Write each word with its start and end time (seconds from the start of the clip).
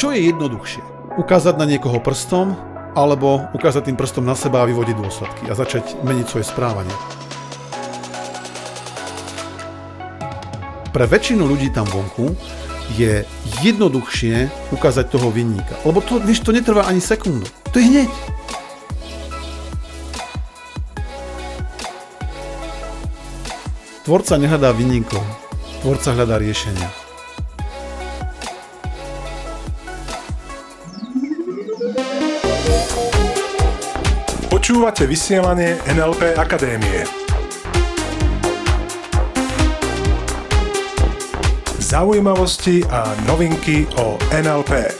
Čo 0.00 0.16
je 0.16 0.32
jednoduchšie? 0.32 1.12
Ukázať 1.20 1.60
na 1.60 1.68
niekoho 1.68 2.00
prstom, 2.00 2.56
alebo 2.96 3.52
ukázať 3.52 3.92
tým 3.92 4.00
prstom 4.00 4.24
na 4.24 4.32
seba 4.32 4.64
a 4.64 4.68
vyvodiť 4.72 4.96
dôsledky 4.96 5.44
a 5.44 5.52
začať 5.52 5.92
meniť 6.00 6.24
svoje 6.24 6.48
správanie. 6.48 6.96
Pre 10.88 11.04
väčšinu 11.04 11.44
ľudí 11.44 11.68
tam 11.68 11.84
vonku 11.84 12.32
je 12.96 13.28
jednoduchšie 13.60 14.48
ukázať 14.72 15.04
toho 15.12 15.28
vinníka. 15.28 15.76
Lebo 15.84 16.00
to, 16.00 16.16
vieš, 16.16 16.48
to 16.48 16.56
netrvá 16.56 16.88
ani 16.88 17.04
sekundu. 17.04 17.44
To 17.68 17.76
je 17.76 17.84
hneď. 17.84 18.12
Tvorca 24.08 24.40
nehľadá 24.40 24.72
vinníkov. 24.72 25.20
Tvorca 25.84 26.16
hľadá 26.16 26.40
riešenia. 26.40 26.99
Počúvate 34.70 35.02
vysielanie 35.02 35.82
NLP 35.82 36.38
Akadémie. 36.38 37.02
Zaujímavosti 41.82 42.86
a 42.86 43.10
novinky 43.26 43.90
o 43.98 44.14
NLP. 44.30 44.94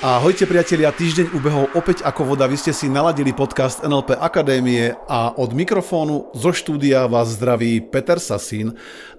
Ahojte 0.00 0.48
priatelia, 0.48 0.88
týždeň 0.88 1.36
ubehol 1.36 1.68
opäť 1.76 2.00
ako 2.00 2.32
voda. 2.32 2.48
Vy 2.48 2.56
ste 2.56 2.72
si 2.72 2.88
naladili 2.88 3.36
podcast 3.36 3.84
NLP 3.84 4.16
Akadémie 4.16 4.96
a 5.04 5.36
od 5.36 5.52
mikrofónu 5.52 6.32
zo 6.32 6.48
štúdia 6.48 7.04
vás 7.12 7.36
zdraví 7.36 7.84
Peter 7.84 8.16
Sasín. 8.16 8.72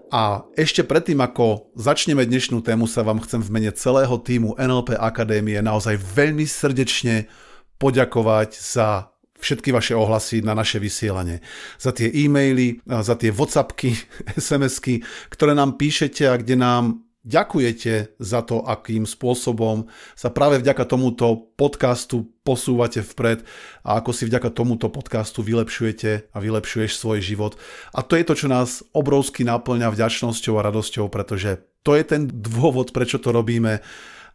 A 0.09 0.41
ešte 0.57 0.81
predtým, 0.81 1.21
ako 1.21 1.69
začneme 1.77 2.25
dnešnú 2.25 2.65
tému, 2.65 2.89
sa 2.89 3.05
vám 3.05 3.21
chcem 3.21 3.45
v 3.45 3.53
mene 3.53 3.71
celého 3.73 4.17
týmu 4.17 4.57
NLP 4.57 4.97
Akadémie 4.97 5.61
naozaj 5.61 6.01
veľmi 6.01 6.49
srdečne 6.49 7.29
poďakovať 7.77 8.57
za 8.57 9.13
všetky 9.39 9.69
vaše 9.71 9.93
ohlasy 9.93 10.41
na 10.41 10.57
naše 10.57 10.81
vysielanie. 10.81 11.39
Za 11.77 11.93
tie 11.93 12.09
e-maily, 12.09 12.81
za 12.85 13.15
tie 13.15 13.29
Whatsappky, 13.29 13.95
SMSky, 14.35 15.05
ktoré 15.29 15.53
nám 15.53 15.77
píšete 15.77 16.25
a 16.25 16.41
kde 16.41 16.57
nám 16.57 17.05
ďakujete 17.29 18.17
za 18.17 18.41
to, 18.41 18.65
akým 18.65 19.05
spôsobom 19.05 19.85
sa 20.17 20.33
práve 20.33 20.57
vďaka 20.57 20.89
tomuto 20.89 21.53
podcastu 21.53 22.25
posúvate 22.41 23.05
vpred 23.05 23.45
a 23.85 24.01
ako 24.01 24.09
si 24.09 24.25
vďaka 24.25 24.49
tomuto 24.49 24.89
podcastu 24.89 25.45
vylepšujete 25.45 26.33
a 26.33 26.37
vylepšuješ 26.41 26.97
svoj 26.97 27.21
život. 27.21 27.53
A 27.93 28.01
to 28.01 28.17
je 28.17 28.25
to, 28.25 28.33
čo 28.33 28.47
nás 28.49 28.81
obrovsky 28.97 29.45
naplňa 29.45 29.93
vďačnosťou 29.93 30.57
a 30.57 30.65
radosťou, 30.65 31.05
pretože 31.13 31.61
to 31.85 31.93
je 31.93 32.03
ten 32.03 32.25
dôvod, 32.25 32.89
prečo 32.89 33.21
to 33.21 33.29
robíme 33.29 33.79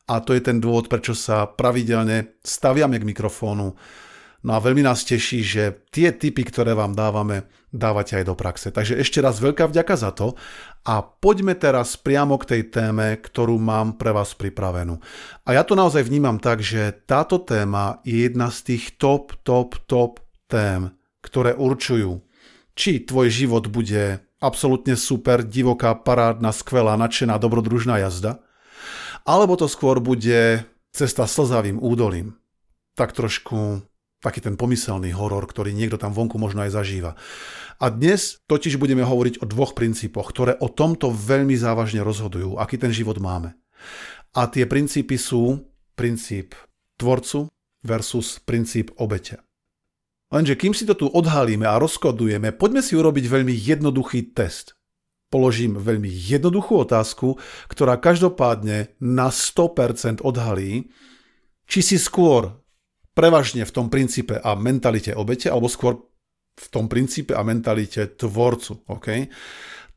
a 0.05 0.15
to 0.23 0.37
je 0.37 0.43
ten 0.45 0.63
dôvod, 0.63 0.87
prečo 0.87 1.19
sa 1.19 1.51
pravidelne 1.51 2.39
staviame 2.47 3.03
k 3.03 3.09
mikrofónu 3.09 3.75
No 4.45 4.53
a 4.53 4.61
veľmi 4.61 4.85
nás 4.85 5.09
teší, 5.09 5.41
že 5.41 5.89
tie 5.89 6.13
tipy, 6.13 6.45
ktoré 6.45 6.77
vám 6.77 6.93
dávame, 6.93 7.49
dávate 7.73 8.21
aj 8.21 8.29
do 8.29 8.37
praxe. 8.37 8.69
Takže 8.69 9.01
ešte 9.01 9.25
raz 9.25 9.41
veľká 9.41 9.65
vďaka 9.73 9.95
za 9.97 10.13
to 10.13 10.37
a 10.85 11.01
poďme 11.01 11.57
teraz 11.57 11.97
priamo 11.97 12.37
k 12.37 12.53
tej 12.53 12.63
téme, 12.69 13.17
ktorú 13.17 13.57
mám 13.57 13.97
pre 13.97 14.13
vás 14.13 14.37
pripravenú. 14.37 15.01
A 15.49 15.57
ja 15.57 15.65
to 15.65 15.73
naozaj 15.73 16.05
vnímam 16.05 16.37
tak, 16.37 16.61
že 16.61 16.93
táto 17.09 17.41
téma 17.41 18.05
je 18.05 18.29
jedna 18.29 18.53
z 18.53 18.77
tých 18.77 19.01
top, 19.01 19.33
top, 19.49 19.81
top 19.89 20.21
tém, 20.45 20.93
ktoré 21.25 21.57
určujú, 21.57 22.21
či 22.77 23.01
tvoj 23.01 23.33
život 23.33 23.73
bude 23.73 24.21
absolútne 24.45 24.93
super, 24.93 25.41
divoká, 25.41 25.97
parádna, 25.97 26.53
skvelá, 26.53 27.01
nadšená, 27.01 27.41
dobrodružná 27.41 27.97
jazda, 27.97 28.45
alebo 29.25 29.57
to 29.57 29.73
skôr 29.73 30.05
bude 30.05 30.69
cesta 30.93 31.25
slzavým 31.25 31.81
údolím. 31.81 32.37
Tak 32.93 33.17
trošku 33.17 33.81
taký 34.25 34.41
ten 34.41 34.57
pomyselný 34.57 35.13
horor, 35.13 35.45
ktorý 35.45 35.77
niekto 35.77 36.01
tam 36.01 36.17
vonku 36.17 36.41
možno 36.41 36.65
aj 36.65 36.73
zažíva. 36.73 37.13
A 37.77 37.93
dnes 37.93 38.41
totiž 38.49 38.81
budeme 38.81 39.05
hovoriť 39.05 39.45
o 39.45 39.47
dvoch 39.47 39.77
princípoch, 39.77 40.33
ktoré 40.33 40.57
o 40.57 40.73
tomto 40.73 41.13
veľmi 41.13 41.53
závažne 41.53 42.01
rozhodujú, 42.01 42.57
aký 42.57 42.81
ten 42.81 42.89
život 42.89 43.21
máme. 43.21 43.53
A 44.33 44.49
tie 44.49 44.65
princípy 44.65 45.21
sú 45.21 45.69
princíp 45.93 46.57
tvorcu 46.97 47.53
versus 47.85 48.41
princíp 48.41 48.97
obete. 48.97 49.45
Lenže 50.33 50.57
kým 50.57 50.73
si 50.73 50.89
to 50.89 50.97
tu 50.97 51.07
odhalíme 51.07 51.69
a 51.69 51.79
rozkodujeme, 51.79 52.51
poďme 52.57 52.81
si 52.81 52.97
urobiť 52.97 53.25
veľmi 53.29 53.55
jednoduchý 53.55 54.35
test. 54.35 54.75
Položím 55.31 55.79
veľmi 55.79 56.09
jednoduchú 56.09 56.83
otázku, 56.83 57.39
ktorá 57.71 57.99
každopádne 57.99 58.95
na 58.99 59.29
100% 59.31 60.25
odhalí, 60.25 60.91
či 61.67 61.81
si 61.83 61.97
skôr 61.99 62.64
prevažne 63.15 63.63
v 63.63 63.75
tom 63.75 63.87
princípe 63.89 64.37
a 64.37 64.59
mentalite 64.59 65.15
obete, 65.15 65.49
alebo 65.49 65.71
skôr 65.71 66.03
v 66.55 66.67
tom 66.71 66.87
princípe 66.87 67.35
a 67.35 67.43
mentalite 67.43 68.15
tvorcu. 68.15 68.87
Okay? 68.87 69.31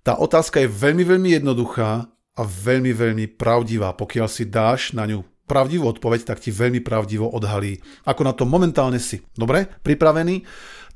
Tá 0.01 0.17
otázka 0.17 0.63
je 0.63 0.69
veľmi, 0.69 1.03
veľmi 1.03 1.29
jednoduchá 1.41 2.09
a 2.37 2.41
veľmi, 2.45 2.93
veľmi 2.93 3.25
pravdivá. 3.35 3.93
Pokiaľ 3.97 4.27
si 4.29 4.45
dáš 4.47 4.93
na 4.93 5.09
ňu 5.09 5.25
pravdivú 5.49 5.89
odpoveď, 5.89 6.27
tak 6.33 6.43
ti 6.43 6.53
veľmi 6.53 6.83
pravdivo 6.83 7.29
odhalí, 7.31 7.81
ako 8.05 8.21
na 8.21 8.33
to 8.35 8.43
momentálne 8.45 9.01
si. 9.01 9.23
Dobre? 9.33 9.65
Pripravený? 9.81 10.45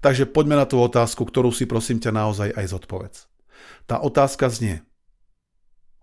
Takže 0.02 0.30
poďme 0.30 0.58
na 0.58 0.66
tú 0.66 0.82
otázku, 0.82 1.24
ktorú 1.24 1.54
si 1.54 1.70
prosím 1.70 2.02
ťa 2.02 2.12
naozaj 2.12 2.50
aj 2.58 2.66
zodpovedz. 2.74 3.18
Tá 3.86 4.02
otázka 4.02 4.50
znie. 4.50 4.82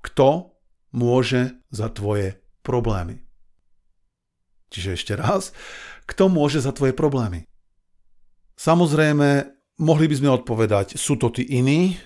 Kto 0.06 0.55
môže 0.95 1.59
za 1.75 1.91
tvoje 1.91 2.39
problémy? 2.62 3.27
Čiže 4.71 4.91
ešte 4.95 5.12
raz, 5.19 5.50
kto 6.09 6.33
môže 6.33 6.65
za 6.65 6.73
tvoje 6.73 6.97
problémy? 6.97 7.45
Samozrejme, 8.57 9.53
mohli 9.79 10.07
by 10.09 10.15
sme 10.17 10.35
odpovedať, 10.35 10.97
sú 10.97 11.21
to 11.21 11.29
tí 11.31 11.45
iní, 11.45 12.01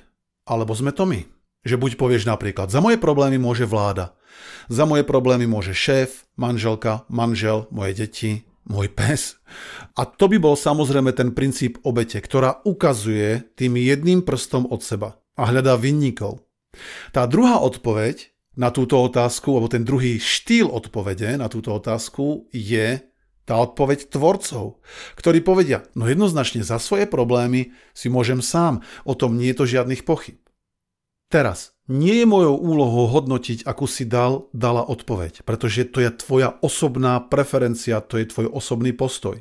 alebo 0.44 0.74
sme 0.74 0.90
to 0.90 1.06
my. 1.06 1.22
Že 1.62 1.78
buď 1.78 1.90
povieš 1.94 2.26
napríklad, 2.26 2.74
za 2.74 2.82
moje 2.82 2.98
problémy 2.98 3.38
môže 3.38 3.62
vláda, 3.62 4.18
za 4.66 4.82
moje 4.82 5.06
problémy 5.06 5.46
môže 5.46 5.72
šéf, 5.72 6.26
manželka, 6.34 7.06
manžel, 7.06 7.70
moje 7.70 8.02
deti, 8.02 8.32
môj 8.66 8.90
pes. 8.90 9.38
A 9.94 10.02
to 10.02 10.26
by 10.26 10.42
bol 10.42 10.58
samozrejme 10.58 11.14
ten 11.14 11.30
princíp 11.30 11.78
obete, 11.86 12.18
ktorá 12.18 12.62
ukazuje 12.66 13.46
tým 13.54 13.78
jedným 13.78 14.26
prstom 14.26 14.66
od 14.66 14.82
seba 14.82 15.22
a 15.38 15.48
hľadá 15.48 15.78
vinníkov. 15.78 16.42
Tá 17.14 17.30
druhá 17.30 17.62
odpoveď 17.62 18.32
na 18.58 18.68
túto 18.74 19.00
otázku, 19.00 19.56
alebo 19.56 19.70
ten 19.72 19.86
druhý 19.86 20.20
štýl 20.20 20.68
odpovede 20.68 21.40
na 21.40 21.48
túto 21.48 21.72
otázku 21.72 22.50
je 22.52 23.00
tá 23.42 23.58
odpoveď 23.58 24.10
tvorcov, 24.10 24.78
ktorí 25.18 25.42
povedia, 25.42 25.82
no 25.98 26.06
jednoznačne 26.06 26.62
za 26.62 26.78
svoje 26.78 27.10
problémy 27.10 27.74
si 27.92 28.06
môžem 28.06 28.38
sám, 28.38 28.80
o 29.02 29.18
tom 29.18 29.34
nie 29.34 29.50
je 29.50 29.58
to 29.58 29.64
žiadnych 29.66 30.06
pochyb. 30.06 30.38
Teraz, 31.32 31.72
nie 31.88 32.22
je 32.22 32.26
mojou 32.28 32.60
úlohou 32.60 33.08
hodnotiť, 33.08 33.64
akú 33.64 33.88
si 33.88 34.04
dal, 34.04 34.52
dala 34.52 34.84
odpoveď, 34.84 35.42
pretože 35.48 35.88
to 35.88 36.04
je 36.04 36.12
tvoja 36.12 36.54
osobná 36.60 37.18
preferencia, 37.24 38.04
to 38.04 38.20
je 38.20 38.28
tvoj 38.28 38.52
osobný 38.52 38.92
postoj. 38.92 39.40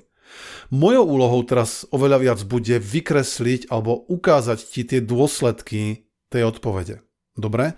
Mojou 0.72 1.04
úlohou 1.04 1.44
teraz 1.44 1.84
oveľa 1.92 2.18
viac 2.24 2.40
bude 2.48 2.80
vykresliť 2.80 3.68
alebo 3.68 4.08
ukázať 4.08 4.60
ti 4.64 4.82
tie 4.88 5.04
dôsledky 5.04 6.08
tej 6.32 6.48
odpovede. 6.48 7.04
Dobre? 7.36 7.76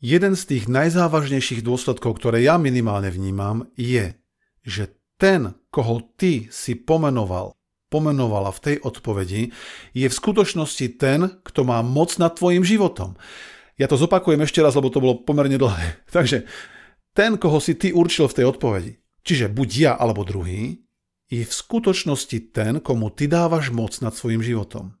Jeden 0.00 0.36
z 0.36 0.42
tých 0.44 0.64
najzávažnejších 0.68 1.60
dôsledkov, 1.60 2.16
ktoré 2.20 2.44
ja 2.44 2.56
minimálne 2.56 3.12
vnímam, 3.12 3.68
je, 3.76 4.16
že 4.64 4.96
ten, 5.16 5.54
koho 5.70 6.02
ty 6.18 6.50
si 6.50 6.74
pomenoval, 6.74 7.54
pomenovala 7.90 8.50
v 8.50 8.62
tej 8.62 8.76
odpovedi, 8.82 9.42
je 9.94 10.06
v 10.06 10.14
skutočnosti 10.14 10.86
ten, 10.98 11.38
kto 11.42 11.60
má 11.62 11.82
moc 11.82 12.14
nad 12.18 12.34
tvojim 12.34 12.66
životom. 12.66 13.14
Ja 13.74 13.90
to 13.90 13.98
zopakujem 13.98 14.42
ešte 14.42 14.62
raz, 14.62 14.78
lebo 14.78 14.90
to 14.90 15.02
bolo 15.02 15.22
pomerne 15.22 15.58
dlhé. 15.58 16.02
Takže 16.16 16.46
ten, 17.14 17.38
koho 17.38 17.58
si 17.62 17.78
ty 17.78 17.94
určil 17.94 18.26
v 18.26 18.36
tej 18.42 18.44
odpovedi, 18.50 18.92
čiže 19.22 19.50
buď 19.50 19.68
ja 19.78 19.92
alebo 19.94 20.26
druhý, 20.26 20.82
je 21.30 21.42
v 21.42 21.54
skutočnosti 21.54 22.52
ten, 22.52 22.78
komu 22.78 23.10
ty 23.10 23.26
dávaš 23.26 23.72
moc 23.72 23.96
nad 24.04 24.12
svojim 24.12 24.44
životom. 24.44 24.94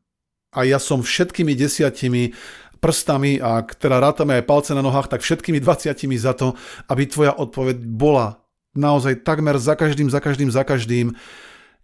A 0.54 0.62
ja 0.62 0.78
som 0.78 1.02
všetkými 1.02 1.58
desiatimi 1.58 2.32
prstami, 2.78 3.40
a 3.40 3.64
teda 3.64 3.96
rátame 3.96 4.38
aj 4.38 4.44
palce 4.44 4.70
na 4.76 4.84
nohách, 4.84 5.08
tak 5.08 5.24
všetkými 5.24 5.56
20 5.56 5.96
za 6.20 6.36
to, 6.36 6.52
aby 6.92 7.08
tvoja 7.08 7.32
odpoveď 7.32 7.80
bola 7.80 8.43
naozaj 8.74 9.22
takmer 9.22 9.56
za 9.58 9.78
každým, 9.78 10.10
za 10.10 10.20
každým, 10.20 10.50
za 10.50 10.62
každým, 10.66 11.06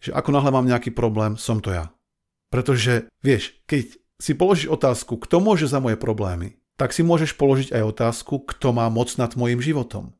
že 0.02 0.10
ako 0.10 0.31
náhle 0.34 0.50
mám 0.50 0.66
nejaký 0.66 0.90
problém, 0.92 1.38
som 1.40 1.62
to 1.62 1.72
ja. 1.72 1.90
Pretože, 2.50 3.06
vieš, 3.22 3.54
keď 3.64 3.96
si 4.20 4.32
položíš 4.37 4.69
otázku, 4.69 5.16
kto 5.16 5.40
môže 5.40 5.70
za 5.70 5.78
moje 5.78 5.96
problémy, 5.96 6.60
tak 6.75 6.90
si 6.92 7.06
môžeš 7.06 7.37
položiť 7.37 7.76
aj 7.76 7.82
otázku, 7.96 8.42
kto 8.44 8.72
má 8.72 8.88
moc 8.88 9.12
nad 9.16 9.32
môjim 9.37 9.60
životom. 9.62 10.16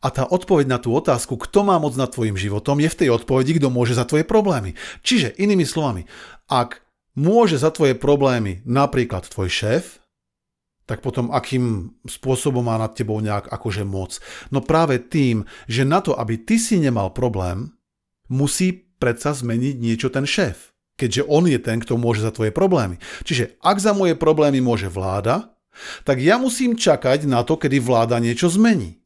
A 0.00 0.08
tá 0.08 0.24
odpoveď 0.24 0.66
na 0.66 0.78
tú 0.80 0.96
otázku, 0.96 1.36
kto 1.36 1.60
má 1.60 1.76
moc 1.76 1.92
nad 1.94 2.08
tvojim 2.08 2.34
životom, 2.34 2.80
je 2.80 2.88
v 2.88 2.98
tej 3.04 3.08
odpovedi, 3.12 3.60
kto 3.60 3.68
môže 3.68 3.92
za 3.92 4.08
tvoje 4.08 4.24
problémy. 4.24 4.72
Čiže 5.04 5.36
inými 5.36 5.68
slovami, 5.68 6.08
ak 6.48 6.80
môže 7.14 7.60
za 7.60 7.68
tvoje 7.68 7.92
problémy 7.94 8.64
napríklad 8.64 9.28
tvoj 9.28 9.52
šéf, 9.52 9.84
tak 10.90 11.06
potom 11.06 11.30
akým 11.30 11.94
spôsobom 12.02 12.66
má 12.66 12.74
nad 12.74 12.90
tebou 12.90 13.22
nejak 13.22 13.46
akože 13.46 13.86
moc. 13.86 14.18
No 14.50 14.58
práve 14.58 14.98
tým, 14.98 15.46
že 15.70 15.86
na 15.86 16.02
to, 16.02 16.18
aby 16.18 16.42
ty 16.42 16.58
si 16.58 16.82
nemal 16.82 17.14
problém, 17.14 17.70
musí 18.26 18.90
predsa 18.98 19.30
zmeniť 19.30 19.78
niečo 19.78 20.10
ten 20.10 20.26
šéf. 20.26 20.74
Keďže 20.98 21.30
on 21.30 21.46
je 21.46 21.62
ten, 21.62 21.78
kto 21.78 21.94
môže 21.94 22.26
za 22.26 22.34
tvoje 22.34 22.50
problémy. 22.50 22.98
Čiže 23.22 23.62
ak 23.62 23.78
za 23.78 23.94
moje 23.94 24.18
problémy 24.18 24.58
môže 24.58 24.90
vláda, 24.90 25.54
tak 26.02 26.18
ja 26.18 26.36
musím 26.42 26.74
čakať 26.74 27.30
na 27.30 27.46
to, 27.46 27.54
kedy 27.54 27.78
vláda 27.78 28.18
niečo 28.18 28.50
zmení 28.50 28.99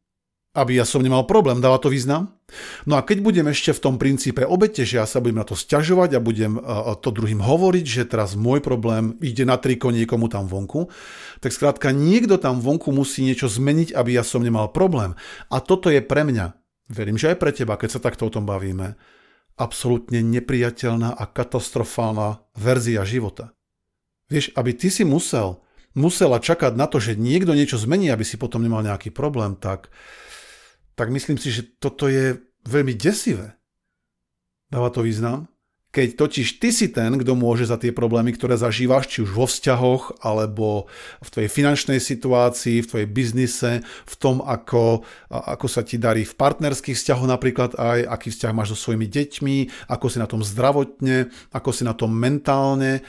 aby 0.54 0.78
ja 0.78 0.86
som 0.86 1.02
nemal 1.02 1.26
problém. 1.26 1.58
Dáva 1.58 1.82
to 1.82 1.90
význam? 1.90 2.38
No 2.86 2.94
a 2.94 3.02
keď 3.02 3.26
budem 3.26 3.50
ešte 3.50 3.74
v 3.74 3.82
tom 3.82 3.94
princípe 3.98 4.46
obete, 4.46 4.86
že 4.86 5.02
ja 5.02 5.06
sa 5.10 5.18
budem 5.18 5.42
na 5.42 5.46
to 5.46 5.58
sťažovať 5.58 6.10
a 6.14 6.22
budem 6.22 6.62
to 7.02 7.10
druhým 7.10 7.42
hovoriť, 7.42 7.84
že 7.84 8.06
teraz 8.06 8.38
môj 8.38 8.62
problém 8.62 9.18
ide 9.18 9.42
na 9.42 9.58
triko 9.58 9.90
niekomu 9.90 10.30
tam 10.30 10.46
vonku, 10.46 10.86
tak 11.42 11.50
skrátka 11.50 11.90
niekto 11.90 12.38
tam 12.38 12.62
vonku 12.62 12.94
musí 12.94 13.26
niečo 13.26 13.50
zmeniť, 13.50 13.90
aby 13.98 14.14
ja 14.14 14.22
som 14.22 14.46
nemal 14.46 14.70
problém. 14.70 15.18
A 15.50 15.58
toto 15.58 15.90
je 15.90 15.98
pre 15.98 16.22
mňa, 16.22 16.54
verím, 16.86 17.18
že 17.18 17.34
aj 17.34 17.36
pre 17.42 17.50
teba, 17.50 17.74
keď 17.74 17.98
sa 17.98 18.04
takto 18.04 18.30
o 18.30 18.32
tom 18.32 18.46
bavíme, 18.46 18.94
absolútne 19.58 20.22
nepriateľná 20.22 21.18
a 21.18 21.24
katastrofálna 21.26 22.46
verzia 22.54 23.02
života. 23.02 23.50
Vieš, 24.30 24.54
aby 24.54 24.70
ty 24.74 24.90
si 24.90 25.02
musel, 25.02 25.58
musela 25.94 26.38
čakať 26.38 26.78
na 26.78 26.86
to, 26.86 27.02
že 27.02 27.18
niekto 27.18 27.54
niečo 27.54 27.78
zmení, 27.78 28.10
aby 28.10 28.22
si 28.22 28.38
potom 28.38 28.62
nemal 28.62 28.82
nejaký 28.82 29.10
problém, 29.10 29.58
tak 29.58 29.90
tak 30.94 31.10
myslím 31.10 31.38
si, 31.38 31.50
že 31.50 31.62
toto 31.78 32.06
je 32.06 32.38
veľmi 32.66 32.94
desivé. 32.94 33.58
Dáva 34.70 34.90
to 34.90 35.02
význam? 35.02 35.46
Keď 35.94 36.18
totiž 36.18 36.58
ty 36.58 36.74
si 36.74 36.90
ten, 36.90 37.14
kto 37.14 37.38
môže 37.38 37.70
za 37.70 37.78
tie 37.78 37.94
problémy, 37.94 38.34
ktoré 38.34 38.58
zažívaš, 38.58 39.06
či 39.06 39.22
už 39.22 39.30
vo 39.30 39.46
vzťahoch, 39.46 40.26
alebo 40.26 40.90
v 41.22 41.28
tvojej 41.30 41.46
finančnej 41.46 42.02
situácii, 42.02 42.82
v 42.82 42.88
tvojej 42.90 43.06
biznise, 43.06 43.86
v 43.86 44.14
tom, 44.18 44.42
ako, 44.42 45.06
ako 45.30 45.66
sa 45.70 45.86
ti 45.86 45.94
darí 45.94 46.26
v 46.26 46.34
partnerských 46.34 46.98
vzťahoch 46.98 47.30
napríklad 47.30 47.78
aj, 47.78 48.10
aký 48.10 48.34
vzťah 48.34 48.50
máš 48.50 48.74
so 48.74 48.90
svojimi 48.90 49.06
deťmi, 49.06 49.86
ako 49.86 50.06
si 50.10 50.18
na 50.18 50.26
tom 50.26 50.42
zdravotne, 50.42 51.30
ako 51.54 51.70
si 51.70 51.86
na 51.86 51.94
tom 51.94 52.10
mentálne, 52.10 53.06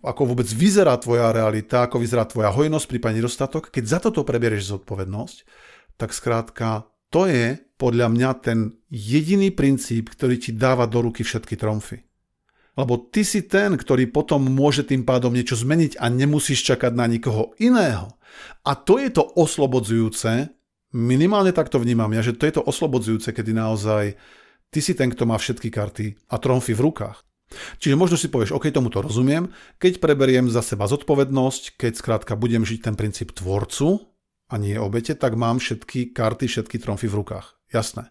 ako 0.00 0.24
vôbec 0.24 0.48
vyzerá 0.48 0.96
tvoja 0.96 1.36
realita, 1.36 1.84
ako 1.84 2.00
vyzerá 2.00 2.24
tvoja 2.24 2.48
hojnosť, 2.48 2.88
prípadne 2.88 3.20
nedostatok. 3.20 3.68
Keď 3.68 3.84
za 3.84 3.98
toto 4.00 4.24
preberieš 4.24 4.72
zodpovednosť, 4.72 5.68
tak 6.00 6.16
skrátka 6.16 6.88
to 7.12 7.28
je 7.28 7.60
podľa 7.76 8.08
mňa 8.08 8.30
ten 8.40 8.58
jediný 8.88 9.52
princíp, 9.52 10.14
ktorý 10.14 10.40
ti 10.40 10.56
dáva 10.56 10.88
do 10.88 11.04
ruky 11.04 11.26
všetky 11.26 11.58
tromfy. 11.60 12.00
Lebo 12.78 12.96
ty 12.96 13.26
si 13.26 13.44
ten, 13.44 13.74
ktorý 13.74 14.08
potom 14.08 14.46
môže 14.46 14.86
tým 14.86 15.04
pádom 15.04 15.34
niečo 15.34 15.58
zmeniť 15.58 15.98
a 16.00 16.06
nemusíš 16.08 16.64
čakať 16.64 16.92
na 16.94 17.10
nikoho 17.10 17.52
iného. 17.60 18.16
A 18.62 18.78
to 18.78 18.96
je 18.96 19.10
to 19.10 19.26
oslobodzujúce, 19.36 20.48
minimálne 20.94 21.50
takto 21.50 21.82
vnímam 21.82 22.08
ja, 22.14 22.22
že 22.22 22.38
to 22.38 22.46
je 22.46 22.54
to 22.56 22.62
oslobodzujúce, 22.62 23.34
kedy 23.34 23.52
naozaj 23.52 24.14
ty 24.70 24.78
si 24.78 24.94
ten, 24.94 25.10
kto 25.10 25.26
má 25.26 25.34
všetky 25.34 25.68
karty 25.68 26.30
a 26.30 26.38
tromfy 26.38 26.72
v 26.78 26.84
rukách. 26.86 27.26
Čiže 27.82 27.98
možno 27.98 28.14
si 28.14 28.30
povieš, 28.30 28.54
OK, 28.54 28.70
tomu 28.70 28.94
to 28.94 29.02
rozumiem, 29.02 29.50
keď 29.82 29.98
preberiem 29.98 30.46
za 30.46 30.62
seba 30.62 30.86
zodpovednosť, 30.86 31.74
keď 31.74 31.92
skrátka 31.98 32.38
budem 32.38 32.62
žiť 32.62 32.86
ten 32.86 32.94
princíp 32.94 33.34
tvorcu, 33.34 34.09
a 34.50 34.54
nie 34.58 34.74
obete, 34.74 35.14
tak 35.14 35.38
mám 35.38 35.62
všetky 35.62 36.10
karty, 36.10 36.50
všetky 36.50 36.76
tromfy 36.82 37.06
v 37.06 37.22
rukách. 37.22 37.56
Jasné. 37.70 38.10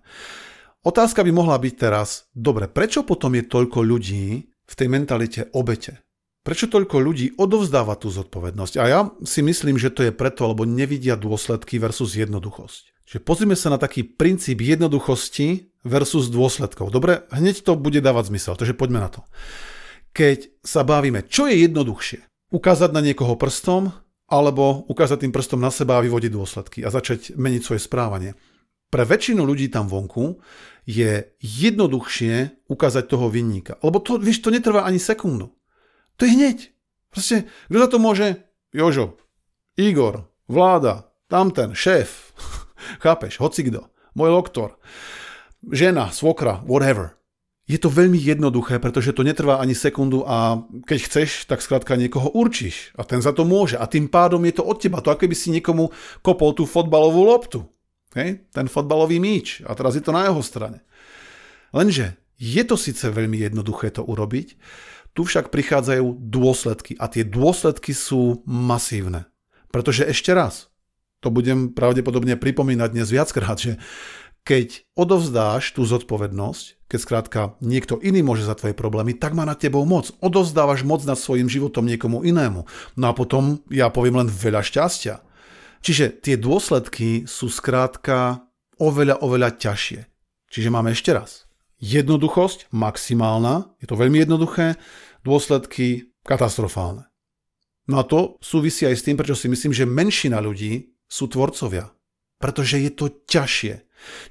Otázka 0.80 1.28
by 1.28 1.32
mohla 1.36 1.60
byť 1.60 1.74
teraz, 1.76 2.32
dobre, 2.32 2.72
prečo 2.72 3.04
potom 3.04 3.36
je 3.36 3.44
toľko 3.44 3.84
ľudí 3.84 4.48
v 4.48 4.74
tej 4.74 4.88
mentalite 4.88 5.52
obete? 5.52 6.00
Prečo 6.40 6.72
toľko 6.72 7.04
ľudí 7.04 7.36
odovzdáva 7.36 8.00
tú 8.00 8.08
zodpovednosť? 8.08 8.74
A 8.80 8.84
ja 8.88 9.00
si 9.28 9.44
myslím, 9.44 9.76
že 9.76 9.92
to 9.92 10.08
je 10.08 10.16
preto, 10.16 10.48
lebo 10.48 10.64
nevidia 10.64 11.20
dôsledky 11.20 11.76
versus 11.84 12.16
jednoduchosť. 12.16 12.96
Čiže 13.04 13.26
pozrime 13.26 13.60
sa 13.60 13.74
na 13.74 13.82
taký 13.82 14.08
princíp 14.08 14.64
jednoduchosti 14.64 15.76
versus 15.84 16.32
dôsledkov. 16.32 16.96
Dobre, 16.96 17.28
hneď 17.34 17.66
to 17.66 17.76
bude 17.76 18.00
dávať 18.00 18.32
zmysel, 18.32 18.56
takže 18.56 18.78
poďme 18.78 19.04
na 19.04 19.10
to. 19.12 19.28
Keď 20.16 20.64
sa 20.64 20.88
bavíme, 20.88 21.28
čo 21.28 21.50
je 21.50 21.68
jednoduchšie? 21.68 22.24
Ukázať 22.56 22.90
na 22.96 23.02
niekoho 23.04 23.36
prstom 23.36 23.92
alebo 24.30 24.86
ukázať 24.86 25.26
tým 25.26 25.34
prstom 25.34 25.60
na 25.60 25.74
seba 25.74 25.98
a 25.98 26.06
vyvodiť 26.06 26.32
dôsledky 26.32 26.80
a 26.86 26.94
začať 26.94 27.34
meniť 27.34 27.62
svoje 27.66 27.82
správanie. 27.82 28.38
Pre 28.90 29.06
väčšinu 29.06 29.46
ľudí 29.46 29.70
tam 29.70 29.86
vonku 29.86 30.42
je 30.90 31.22
jednoduchšie 31.42 32.66
ukázať 32.66 33.04
toho 33.06 33.30
vinníka. 33.30 33.78
Lebo 33.86 34.02
to, 34.02 34.18
vieš, 34.18 34.42
to 34.42 34.50
netrvá 34.50 34.86
ani 34.86 34.98
sekundu. 34.98 35.54
To 36.18 36.26
je 36.26 36.34
hneď. 36.34 36.58
Proste, 37.14 37.50
kto 37.70 37.78
za 37.78 37.88
to 37.90 37.98
môže? 38.02 38.28
Jožo, 38.70 39.18
Igor, 39.78 40.30
vláda, 40.46 41.10
tamten, 41.30 41.74
šéf, 41.74 42.34
chápeš, 43.06 43.42
hoci 43.42 43.66
kto, 43.66 43.90
môj 44.14 44.30
doktor, 44.30 44.78
žena, 45.70 46.14
svokra, 46.14 46.62
whatever. 46.66 47.19
Je 47.70 47.78
to 47.78 47.94
veľmi 47.94 48.18
jednoduché, 48.18 48.82
pretože 48.82 49.14
to 49.14 49.22
netrvá 49.22 49.62
ani 49.62 49.78
sekundu 49.78 50.26
a 50.26 50.66
keď 50.90 51.00
chceš, 51.06 51.30
tak 51.46 51.62
skrátka 51.62 51.94
niekoho 51.94 52.34
určíš 52.34 52.98
a 52.98 53.06
ten 53.06 53.22
za 53.22 53.30
to 53.30 53.46
môže 53.46 53.78
a 53.78 53.86
tým 53.86 54.10
pádom 54.10 54.42
je 54.50 54.58
to 54.58 54.66
od 54.66 54.82
teba. 54.82 55.06
To 55.06 55.14
ako 55.14 55.30
by 55.30 55.38
si 55.38 55.54
niekomu 55.54 55.94
kopol 56.26 56.58
tú 56.58 56.66
fotbalovú 56.66 57.30
loptu. 57.30 57.70
Hej? 58.18 58.50
Ten 58.50 58.66
fotbalový 58.66 59.22
míč 59.22 59.62
a 59.70 59.78
teraz 59.78 59.94
je 59.94 60.02
to 60.02 60.10
na 60.10 60.26
jeho 60.26 60.42
strane. 60.42 60.82
Lenže 61.70 62.18
je 62.42 62.64
to 62.66 62.74
síce 62.74 63.06
veľmi 63.06 63.38
jednoduché 63.38 63.94
to 63.94 64.02
urobiť, 64.02 64.58
tu 65.14 65.22
však 65.28 65.54
prichádzajú 65.54 66.26
dôsledky 66.26 66.98
a 66.98 67.06
tie 67.06 67.22
dôsledky 67.22 67.94
sú 67.94 68.42
masívne. 68.50 69.30
Pretože 69.70 70.10
ešte 70.10 70.34
raz, 70.34 70.74
to 71.20 71.30
budem 71.30 71.76
pravdepodobne 71.76 72.40
pripomínať 72.40 72.90
dnes 72.96 73.12
viackrát, 73.12 73.60
že 73.60 73.76
keď 74.44 74.84
odovzdáš 74.98 75.76
tú 75.76 75.86
zodpovednosť, 75.86 76.90
keď 76.90 77.00
skrátka 77.00 77.42
niekto 77.62 78.02
iný 78.02 78.26
môže 78.26 78.50
za 78.50 78.58
tvoje 78.58 78.74
problémy, 78.74 79.14
tak 79.14 79.38
má 79.38 79.46
nad 79.46 79.62
tebou 79.62 79.86
moc. 79.86 80.10
Odovzdávaš 80.26 80.82
moc 80.82 81.06
nad 81.06 81.22
svojim 81.22 81.46
životom 81.46 81.86
niekomu 81.86 82.26
inému. 82.26 82.66
No 82.98 83.06
a 83.06 83.14
potom 83.14 83.62
ja 83.70 83.94
poviem 83.94 84.26
len 84.26 84.30
veľa 84.30 84.66
šťastia. 84.66 85.22
Čiže 85.86 86.20
tie 86.26 86.36
dôsledky 86.36 87.30
sú 87.30 87.48
skrátka 87.48 88.42
oveľa, 88.82 89.22
oveľa 89.22 89.56
ťažšie. 89.62 90.02
Čiže 90.50 90.74
máme 90.74 90.98
ešte 90.98 91.14
raz. 91.14 91.46
Jednoduchosť 91.80 92.74
maximálna, 92.76 93.70
je 93.80 93.88
to 93.88 93.96
veľmi 93.96 94.20
jednoduché, 94.20 94.76
dôsledky 95.24 96.12
katastrofálne. 96.26 97.08
No 97.88 98.02
a 98.02 98.04
to 98.04 98.38
súvisí 98.44 98.84
aj 98.86 98.96
s 98.98 99.06
tým, 99.06 99.16
prečo 99.16 99.38
si 99.38 99.48
myslím, 99.48 99.74
že 99.74 99.88
menšina 99.88 100.42
ľudí 100.44 100.94
sú 101.10 101.30
tvorcovia. 101.30 101.90
Pretože 102.38 102.82
je 102.82 102.92
to 102.94 103.06
ťažšie. 103.26 103.74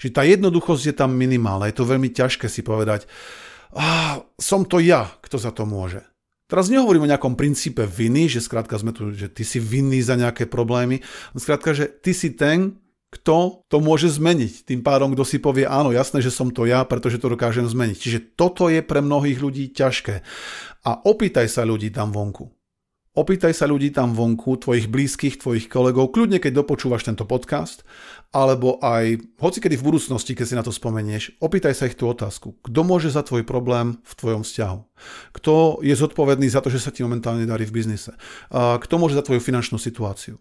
Čiže 0.03 0.13
tá 0.13 0.23
jednoduchosť 0.25 0.85
je 0.91 0.95
tam 0.95 1.15
minimálna. 1.15 1.69
Je 1.69 1.77
to 1.77 1.89
veľmi 1.89 2.11
ťažké 2.13 2.47
si 2.51 2.61
povedať, 2.65 3.07
ah, 3.77 4.23
som 4.41 4.65
to 4.65 4.81
ja, 4.81 5.09
kto 5.21 5.37
za 5.37 5.53
to 5.53 5.69
môže. 5.69 6.03
Teraz 6.49 6.73
nehovorím 6.73 7.05
o 7.05 7.11
nejakom 7.13 7.37
princípe 7.37 7.85
viny, 7.85 8.33
že 8.33 8.41
skrátka 8.41 8.81
sme 8.81 8.97
tu, 8.97 9.13
že 9.13 9.29
ty 9.29 9.45
si 9.45 9.61
vinný 9.61 10.01
za 10.01 10.17
nejaké 10.17 10.49
problémy. 10.49 11.05
Skrátka, 11.37 11.77
že 11.77 11.93
ty 11.93 12.17
si 12.17 12.33
ten, 12.33 12.81
kto 13.09 13.65
to 13.69 13.77
môže 13.85 14.17
zmeniť. 14.17 14.65
Tým 14.65 14.81
pádom, 14.81 15.13
kto 15.13 15.29
si 15.29 15.41
povie, 15.41 15.69
áno, 15.69 15.93
jasné, 15.93 16.25
že 16.25 16.33
som 16.33 16.49
to 16.49 16.65
ja, 16.65 16.89
pretože 16.89 17.21
to 17.21 17.33
dokážem 17.33 17.69
zmeniť. 17.69 17.97
Čiže 17.97 18.21
toto 18.37 18.73
je 18.73 18.81
pre 18.81 19.05
mnohých 19.05 19.41
ľudí 19.41 19.77
ťažké. 19.77 20.25
A 20.89 20.91
opýtaj 21.05 21.53
sa 21.53 21.69
ľudí 21.69 21.93
tam 21.93 22.17
vonku. 22.17 22.58
Opýtaj 23.19 23.51
sa 23.51 23.67
ľudí 23.67 23.91
tam 23.91 24.15
vonku, 24.15 24.63
tvojich 24.63 24.87
blízkych, 24.87 25.43
tvojich 25.43 25.67
kolegov, 25.67 26.15
kľudne 26.15 26.39
keď 26.39 26.63
dopočúvaš 26.63 27.03
tento 27.03 27.27
podcast, 27.27 27.83
alebo 28.31 28.79
aj 28.79 29.19
hocikedy 29.43 29.75
v 29.75 29.91
budúcnosti, 29.91 30.39
keď 30.39 30.47
si 30.47 30.55
na 30.55 30.63
to 30.63 30.71
spomenieš, 30.71 31.35
opýtaj 31.43 31.75
sa 31.75 31.91
ich 31.91 31.99
tú 31.99 32.07
otázku. 32.07 32.55
Kto 32.63 32.87
môže 32.87 33.11
za 33.11 33.27
tvoj 33.27 33.43
problém 33.43 33.99
v 34.07 34.13
tvojom 34.15 34.47
vzťahu? 34.47 34.79
Kto 35.35 35.83
je 35.83 35.99
zodpovedný 35.99 36.47
za 36.47 36.63
to, 36.63 36.71
že 36.71 36.79
sa 36.79 36.95
ti 36.95 37.03
momentálne 37.03 37.43
darí 37.43 37.67
v 37.67 37.83
biznise? 37.83 38.15
Kto 38.55 38.95
môže 39.03 39.19
za 39.19 39.27
tvoju 39.27 39.43
finančnú 39.43 39.83
situáciu? 39.83 40.39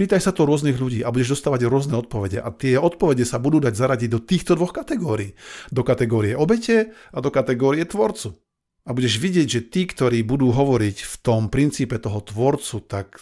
Pýtaj 0.00 0.24
sa 0.24 0.32
to 0.32 0.48
rôznych 0.48 0.80
ľudí 0.80 1.04
a 1.04 1.12
budeš 1.12 1.36
dostávať 1.36 1.68
rôzne 1.68 1.92
odpovede. 2.00 2.40
A 2.40 2.48
tie 2.56 2.80
odpovede 2.80 3.28
sa 3.28 3.36
budú 3.36 3.60
dať 3.60 3.76
zaradiť 3.76 4.08
do 4.08 4.24
týchto 4.24 4.56
dvoch 4.56 4.72
kategórií. 4.72 5.36
Do 5.68 5.84
kategórie 5.84 6.32
obete 6.32 6.96
a 7.12 7.20
do 7.20 7.28
kategórie 7.28 7.84
tvorcu 7.84 8.32
a 8.88 8.96
budeš 8.96 9.20
vidieť, 9.20 9.46
že 9.46 9.60
tí, 9.68 9.84
ktorí 9.84 10.24
budú 10.24 10.48
hovoriť 10.48 11.04
v 11.04 11.14
tom 11.20 11.52
princípe 11.52 12.00
toho 12.00 12.24
tvorcu, 12.24 12.80
tak 12.88 13.20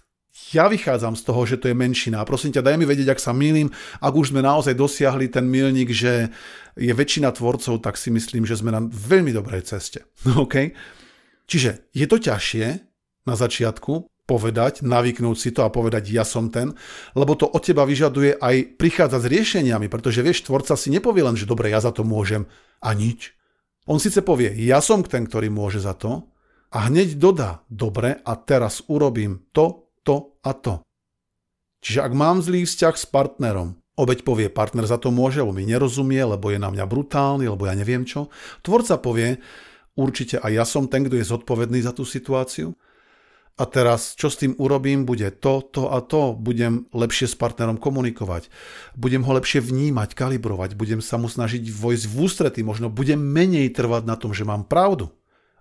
ja 0.54 0.70
vychádzam 0.70 1.18
z 1.18 1.22
toho, 1.26 1.42
že 1.42 1.58
to 1.58 1.66
je 1.66 1.74
menšina. 1.74 2.22
A 2.22 2.28
prosím 2.28 2.54
ťa, 2.54 2.62
daj 2.62 2.78
mi 2.78 2.86
vedieť, 2.86 3.10
ak 3.10 3.20
sa 3.20 3.34
milím. 3.34 3.74
Ak 3.98 4.14
už 4.14 4.30
sme 4.30 4.46
naozaj 4.46 4.78
dosiahli 4.78 5.26
ten 5.26 5.42
milník, 5.42 5.90
že 5.90 6.30
je 6.78 6.92
väčšina 6.94 7.34
tvorcov, 7.34 7.82
tak 7.82 7.98
si 7.98 8.14
myslím, 8.14 8.46
že 8.46 8.54
sme 8.54 8.70
na 8.70 8.86
veľmi 8.86 9.34
dobrej 9.34 9.66
ceste. 9.66 10.06
OK? 10.38 10.70
Čiže 11.50 11.90
je 11.90 12.06
to 12.06 12.22
ťažšie 12.22 12.66
na 13.26 13.34
začiatku 13.34 14.06
povedať, 14.26 14.82
navyknúť 14.82 15.36
si 15.38 15.50
to 15.54 15.62
a 15.62 15.70
povedať 15.70 16.10
ja 16.10 16.26
som 16.26 16.50
ten, 16.50 16.74
lebo 17.14 17.38
to 17.38 17.46
od 17.46 17.62
teba 17.62 17.86
vyžaduje 17.86 18.42
aj 18.42 18.74
prichádzať 18.74 19.22
s 19.22 19.30
riešeniami, 19.30 19.86
pretože 19.86 20.18
vieš, 20.18 20.42
tvorca 20.42 20.74
si 20.74 20.90
nepovie 20.90 21.22
len, 21.22 21.38
že 21.38 21.46
dobre, 21.46 21.70
ja 21.70 21.78
za 21.78 21.94
to 21.94 22.02
môžem 22.02 22.50
a 22.82 22.90
nič. 22.90 23.35
On 23.86 24.02
síce 24.02 24.18
povie, 24.26 24.50
ja 24.66 24.82
som 24.82 25.06
ten, 25.06 25.26
ktorý 25.26 25.46
môže 25.46 25.78
za 25.78 25.94
to 25.94 26.26
a 26.74 26.90
hneď 26.90 27.14
dodá, 27.22 27.62
dobre, 27.70 28.18
a 28.26 28.32
teraz 28.34 28.82
urobím 28.90 29.46
to, 29.54 29.94
to 30.02 30.38
a 30.42 30.50
to. 30.58 30.82
Čiže 31.86 32.02
ak 32.02 32.12
mám 32.18 32.42
zlý 32.42 32.66
vzťah 32.66 32.94
s 32.98 33.06
partnerom, 33.06 33.78
obeď 33.94 34.26
povie, 34.26 34.50
partner 34.50 34.90
za 34.90 34.98
to 34.98 35.14
môže, 35.14 35.38
lebo 35.38 35.54
mi 35.54 35.62
nerozumie, 35.62 36.18
lebo 36.18 36.50
je 36.50 36.58
na 36.58 36.74
mňa 36.74 36.82
brutálny, 36.82 37.46
lebo 37.46 37.62
ja 37.70 37.78
neviem 37.78 38.02
čo. 38.02 38.26
Tvorca 38.66 38.98
povie, 38.98 39.38
určite 39.94 40.42
aj 40.42 40.52
ja 40.52 40.64
som 40.66 40.90
ten, 40.90 41.06
kto 41.06 41.14
je 41.16 41.30
zodpovedný 41.30 41.78
za 41.78 41.94
tú 41.94 42.02
situáciu. 42.02 42.74
A 43.56 43.64
teraz, 43.64 44.12
čo 44.12 44.28
s 44.28 44.36
tým 44.36 44.52
urobím, 44.60 45.08
bude 45.08 45.32
to, 45.32 45.64
to 45.64 45.88
a 45.88 46.04
to. 46.04 46.36
Budem 46.36 46.84
lepšie 46.92 47.24
s 47.24 47.40
partnerom 47.40 47.80
komunikovať. 47.80 48.52
Budem 48.92 49.24
ho 49.24 49.32
lepšie 49.32 49.64
vnímať, 49.64 50.12
kalibrovať. 50.12 50.76
Budem 50.76 51.00
sa 51.00 51.16
mu 51.16 51.24
snažiť 51.24 51.64
vojsť 51.64 52.04
v 52.04 52.14
ústrety. 52.20 52.60
Možno 52.60 52.92
budem 52.92 53.16
menej 53.16 53.72
trvať 53.72 54.04
na 54.04 54.20
tom, 54.20 54.36
že 54.36 54.44
mám 54.44 54.68
pravdu. 54.68 55.08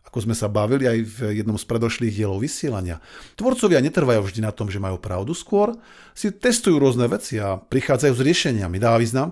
Ako 0.04 0.28
sme 0.28 0.36
sa 0.36 0.52
bavili 0.52 0.92
aj 0.92 1.00
v 1.08 1.18
jednom 1.40 1.56
z 1.56 1.66
predošlých 1.72 2.20
dielov 2.20 2.44
vysielania. 2.44 3.00
Tvorcovia 3.40 3.80
netrvajú 3.80 4.28
vždy 4.28 4.44
na 4.44 4.52
tom, 4.52 4.68
že 4.68 4.84
majú 4.84 5.00
pravdu. 5.00 5.32
Skôr 5.32 5.80
si 6.12 6.36
testujú 6.36 6.76
rôzne 6.84 7.08
veci 7.08 7.40
a 7.40 7.56
prichádzajú 7.56 8.12
s 8.12 8.26
riešeniami. 8.28 8.76
Dá 8.76 9.00
význam? 9.00 9.32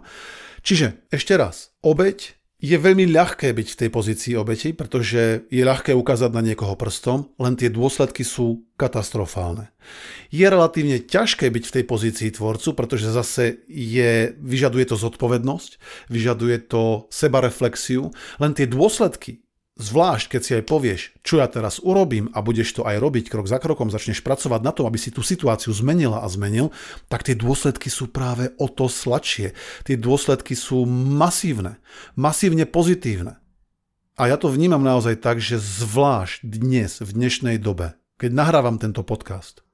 Čiže 0.63 1.03
ešte 1.12 1.36
raz. 1.36 1.75
Obeď 1.84 2.39
je 2.63 2.79
veľmi 2.79 3.12
ľahké 3.12 3.51
byť 3.51 3.67
v 3.75 3.79
tej 3.84 3.89
pozícii 3.91 4.34
obeti, 4.39 4.72
pretože 4.72 5.43
je 5.51 5.63
ľahké 5.67 5.91
ukázať 5.91 6.32
na 6.32 6.39
niekoho 6.39 6.79
prstom, 6.79 7.27
len 7.36 7.60
tie 7.60 7.67
dôsledky 7.67 8.24
sú 8.24 8.63
katastrofálne. 8.79 9.75
Je 10.32 10.48
relatívne 10.48 11.03
ťažké 11.03 11.51
byť 11.51 11.63
v 11.67 11.75
tej 11.75 11.84
pozícii 11.84 12.29
tvorcu, 12.32 12.72
pretože 12.72 13.12
zase 13.12 13.67
je, 13.67 14.32
vyžaduje 14.39 14.88
to 14.88 14.96
zodpovednosť, 14.96 15.72
vyžaduje 16.08 16.58
to 16.72 17.12
sebareflexiu, 17.12 18.15
len 18.39 18.55
tie 18.55 18.63
dôsledky 18.63 19.43
Zvlášť, 19.74 20.38
keď 20.38 20.42
si 20.46 20.51
aj 20.53 20.70
povieš, 20.70 21.01
čo 21.25 21.42
ja 21.42 21.50
teraz 21.50 21.82
urobím 21.82 22.30
a 22.38 22.46
budeš 22.46 22.77
to 22.77 22.86
aj 22.86 23.01
robiť 23.01 23.25
krok 23.25 23.50
za 23.50 23.58
krokom, 23.58 23.89
začneš 23.89 24.22
pracovať 24.22 24.62
na 24.62 24.70
tom, 24.70 24.86
aby 24.86 25.01
si 25.01 25.10
tú 25.10 25.25
situáciu 25.25 25.74
zmenila 25.74 26.22
a 26.22 26.30
zmenil, 26.30 26.70
tak 27.10 27.25
tie 27.25 27.34
dôsledky 27.34 27.89
sú 27.89 28.13
práve 28.13 28.53
o 28.62 28.70
to 28.70 28.86
sladšie. 28.86 29.58
Tie 29.82 29.98
dôsledky 29.98 30.53
sú 30.53 30.86
masívne, 30.86 31.82
masívne 32.13 32.70
pozitívne. 32.70 33.42
A 34.13 34.30
ja 34.30 34.38
to 34.38 34.53
vnímam 34.53 34.86
naozaj 34.86 35.18
tak, 35.18 35.42
že 35.42 35.58
zvlášť 35.58 36.46
dnes, 36.46 37.01
v 37.01 37.10
dnešnej 37.10 37.58
dobe, 37.58 37.98
keď 38.22 38.30
nahrávam 38.30 38.77
tento 38.77 39.01
podcast, 39.01 39.65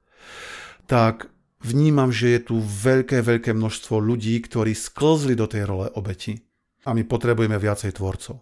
tak 0.88 1.28
vnímam, 1.60 2.08
že 2.08 2.40
je 2.40 2.40
tu 2.48 2.56
veľké, 2.56 3.20
veľké 3.20 3.52
množstvo 3.52 4.00
ľudí, 4.00 4.40
ktorí 4.40 4.72
sklzli 4.72 5.36
do 5.36 5.44
tej 5.44 5.68
role 5.68 5.92
obeti. 5.92 6.40
A 6.88 6.96
my 6.96 7.04
potrebujeme 7.04 7.60
viacej 7.60 8.00
tvorcov. 8.00 8.40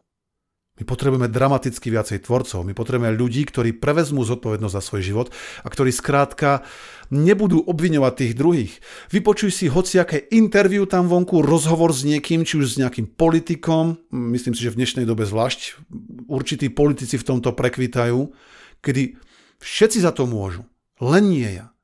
My 0.79 0.87
potrebujeme 0.87 1.27
dramaticky 1.27 1.91
viacej 1.91 2.23
tvorcov, 2.23 2.63
my 2.63 2.71
potrebujeme 2.71 3.11
ľudí, 3.19 3.43
ktorí 3.43 3.75
prevezmú 3.75 4.23
zodpovednosť 4.23 4.75
za 4.79 4.83
svoj 4.83 5.03
život 5.03 5.29
a 5.63 5.67
ktorí 5.67 5.91
skrátka 5.91 6.63
nebudú 7.11 7.67
obviňovať 7.67 8.13
tých 8.15 8.33
druhých. 8.39 8.73
Vypočuj 9.11 9.51
si 9.51 9.67
hociaké 9.67 10.31
interviu 10.31 10.87
tam 10.87 11.11
vonku, 11.11 11.43
rozhovor 11.43 11.91
s 11.91 12.07
niekým, 12.07 12.47
či 12.47 12.63
už 12.63 12.79
s 12.79 12.81
nejakým 12.81 13.11
politikom, 13.11 13.99
myslím 14.13 14.55
si, 14.55 14.63
že 14.63 14.73
v 14.75 14.79
dnešnej 14.85 15.07
dobe 15.09 15.27
zvlášť 15.27 15.83
určití 16.31 16.71
politici 16.71 17.19
v 17.19 17.27
tomto 17.27 17.57
prekvitajú, 17.57 18.31
kedy 18.79 19.19
všetci 19.59 19.99
za 20.05 20.15
to 20.15 20.31
môžu, 20.31 20.63
len 21.03 21.27
nie 21.27 21.49
ja. 21.59 21.75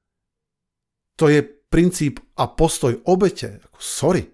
To 1.19 1.31
je 1.31 1.43
princíp 1.47 2.23
a 2.39 2.47
postoj 2.51 3.03
obete. 3.07 3.63
Sorry. 3.79 4.34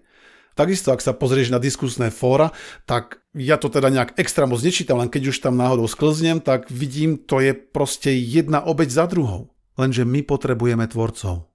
Takisto, 0.51 0.91
ak 0.91 0.99
sa 0.99 1.15
pozrieš 1.15 1.49
na 1.49 1.63
diskusné 1.63 2.11
fóra, 2.11 2.51
tak 2.83 3.23
ja 3.31 3.55
to 3.55 3.71
teda 3.71 3.87
nejak 3.87 4.19
extra 4.19 4.43
moc 4.43 4.59
nečítam, 4.59 4.99
len 4.99 5.07
keď 5.07 5.31
už 5.31 5.39
tam 5.39 5.55
náhodou 5.55 5.87
sklznem, 5.87 6.43
tak 6.43 6.67
vidím, 6.67 7.15
to 7.15 7.39
je 7.39 7.55
proste 7.55 8.11
jedna 8.11 8.59
obeď 8.59 8.89
za 8.91 9.05
druhou. 9.07 9.55
Lenže 9.79 10.03
my 10.03 10.19
potrebujeme 10.27 10.83
tvorcov. 10.91 11.47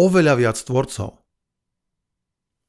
Oveľa 0.00 0.34
viac 0.40 0.56
tvorcov. 0.56 1.20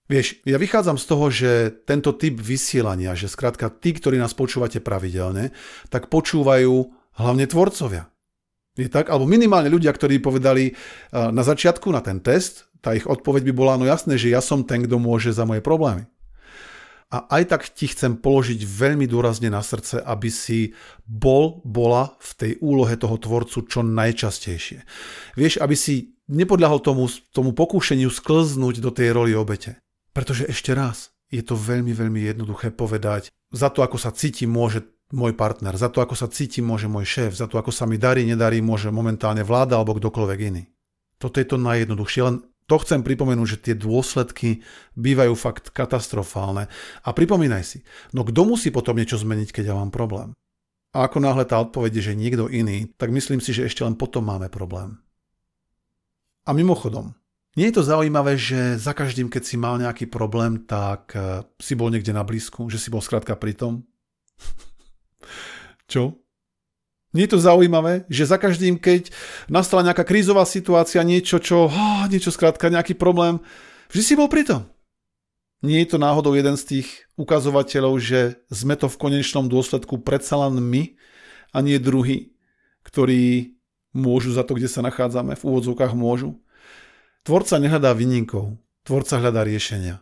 Vieš, 0.09 0.41
ja 0.43 0.57
vychádzam 0.57 0.98
z 0.98 1.05
toho, 1.05 1.25
že 1.29 1.51
tento 1.86 2.17
typ 2.17 2.33
vysielania, 2.41 3.13
že 3.13 3.29
skrátka 3.29 3.69
tí, 3.69 3.93
ktorí 3.93 4.17
nás 4.17 4.33
počúvate 4.33 4.81
pravidelne, 4.81 5.53
tak 5.93 6.09
počúvajú 6.09 6.89
hlavne 7.21 7.45
tvorcovia. 7.45 8.09
Je 8.74 8.89
tak? 8.89 9.13
Alebo 9.13 9.29
minimálne 9.29 9.69
ľudia, 9.69 9.93
ktorí 9.93 10.17
povedali 10.24 10.74
na 11.13 11.43
začiatku 11.45 11.93
na 11.93 12.01
ten 12.01 12.24
test, 12.25 12.68
tá 12.79 12.95
ich 12.95 13.07
odpoveď 13.07 13.51
by 13.51 13.53
bola, 13.55 13.74
no 13.79 13.86
jasné, 13.88 14.15
že 14.15 14.31
ja 14.31 14.39
som 14.39 14.63
ten, 14.63 14.83
kto 14.83 15.00
môže 15.00 15.36
za 15.36 15.43
moje 15.43 15.59
problémy. 15.59 16.07
A 17.09 17.25
aj 17.41 17.43
tak 17.50 17.62
ti 17.74 17.89
chcem 17.89 18.21
položiť 18.21 18.62
veľmi 18.62 19.09
dôrazne 19.09 19.50
na 19.50 19.65
srdce, 19.65 19.98
aby 19.98 20.29
si 20.29 20.77
bol, 21.09 21.57
bola 21.65 22.13
v 22.21 22.31
tej 22.38 22.51
úlohe 22.62 22.93
toho 23.01 23.17
tvorcu 23.17 23.65
čo 23.65 23.81
najčastejšie. 23.81 24.86
Vieš, 25.33 25.57
aby 25.57 25.74
si 25.74 26.13
nepodľahol 26.29 26.79
tomu, 26.86 27.09
tomu 27.33 27.57
pokúšeniu 27.57 28.13
sklznúť 28.13 28.77
do 28.77 28.93
tej 28.93 29.17
roli 29.17 29.33
obete. 29.33 29.81
Pretože 30.13 30.45
ešte 30.53 30.77
raz, 30.77 31.09
je 31.33 31.41
to 31.41 31.57
veľmi, 31.57 31.89
veľmi 31.98 32.29
jednoduché 32.29 32.69
povedať, 32.69 33.33
za 33.50 33.74
to, 33.74 33.81
ako 33.81 33.98
sa 33.98 34.13
cíti, 34.13 34.45
môže 34.45 34.86
môj 35.09 35.33
partner, 35.33 35.74
za 35.74 35.89
to, 35.89 36.05
ako 36.05 36.13
sa 36.13 36.29
cíti, 36.29 36.62
môže 36.62 36.86
môj 36.86 37.09
šéf, 37.09 37.33
za 37.33 37.50
to, 37.50 37.57
ako 37.57 37.74
sa 37.74 37.89
mi 37.89 37.98
darí, 37.98 38.21
nedarí, 38.21 38.62
môže 38.62 38.93
momentálne 38.93 39.41
vláda 39.41 39.81
alebo 39.81 39.98
kdokoľvek 39.98 40.39
iný. 40.45 40.69
Toto 41.17 41.41
je 41.41 41.50
to 41.50 41.57
najjednoduchšie, 41.57 42.21
len 42.21 42.45
to 42.69 42.75
chcem 42.85 43.01
pripomenúť, 43.01 43.47
že 43.57 43.61
tie 43.65 43.75
dôsledky 43.75 44.61
bývajú 44.93 45.33
fakt 45.33 45.73
katastrofálne. 45.73 46.69
A 47.01 47.09
pripomínaj 47.09 47.63
si, 47.65 47.77
no 48.13 48.21
kto 48.21 48.45
musí 48.45 48.69
potom 48.69 48.93
niečo 48.93 49.17
zmeniť, 49.17 49.49
keď 49.49 49.73
ja 49.73 49.75
mám 49.75 49.89
problém? 49.89 50.38
A 50.93 51.09
ako 51.09 51.21
náhle 51.21 51.49
tá 51.49 51.57
odpoveď 51.57 52.01
je, 52.01 52.13
že 52.13 52.17
niekto 52.17 52.45
iný, 52.49 52.93
tak 52.97 53.09
myslím 53.09 53.41
si, 53.41 53.53
že 53.53 53.65
ešte 53.65 53.81
len 53.81 53.97
potom 53.97 54.25
máme 54.25 54.49
problém. 54.53 55.01
A 56.45 56.53
mimochodom, 56.53 57.13
nie 57.57 57.69
je 57.69 57.81
to 57.81 57.83
zaujímavé, 57.85 58.38
že 58.38 58.77
za 58.77 58.93
každým, 58.93 59.29
keď 59.29 59.43
si 59.45 59.57
mal 59.57 59.81
nejaký 59.81 60.05
problém, 60.09 60.65
tak 60.69 61.13
eh, 61.17 61.41
si 61.57 61.73
bol 61.73 61.89
niekde 61.89 62.13
na 62.13 62.21
blízku, 62.21 62.69
že 62.69 62.77
si 62.77 62.93
bol 62.93 63.01
skrátka 63.01 63.33
pri 63.33 63.57
tom? 63.57 63.73
Čo? 65.91 66.28
Nie 67.09 67.25
je 67.25 67.33
to 67.33 67.39
zaujímavé, 67.41 68.05
že 68.05 68.29
za 68.29 68.37
každým, 68.37 68.77
keď 68.77 69.09
nastala 69.49 69.81
nejaká 69.81 70.05
krízová 70.05 70.45
situácia, 70.45 71.01
niečo, 71.01 71.41
čo, 71.41 71.65
oh, 71.65 72.03
niečo 72.05 72.29
skrátka, 72.29 72.69
nejaký 72.69 72.93
problém, 72.93 73.41
vždy 73.89 74.03
si 74.05 74.13
bol 74.13 74.29
pri. 74.29 74.45
Nie 75.59 75.83
je 75.83 75.89
to 75.91 75.97
náhodou 75.97 76.37
jeden 76.37 76.55
z 76.55 76.63
tých 76.77 76.87
ukazovateľov, 77.17 77.97
že 77.99 78.39
sme 78.47 78.77
to 78.77 78.87
v 78.87 78.99
konečnom 79.01 79.49
dôsledku 79.49 79.99
predsa 79.99 80.37
len 80.47 80.61
my 80.61 80.95
a 81.51 81.59
nie 81.65 81.81
druhý, 81.81 82.31
ktorí 82.85 83.57
môžu 83.91 84.31
za 84.31 84.45
to, 84.45 84.55
kde 84.55 84.69
sa 84.69 84.85
nachádzame, 84.85 85.33
v 85.33 85.43
úvodzovkách 85.43 85.97
môžu. 85.97 86.37
Tvorca 87.25 87.59
nehľadá 87.59 87.91
vynikov, 87.97 88.55
tvorca 88.85 89.19
hľadá 89.19 89.43
riešenia 89.43 89.99